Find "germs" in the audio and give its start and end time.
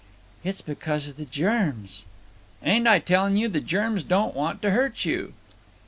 1.27-2.05, 3.61-4.01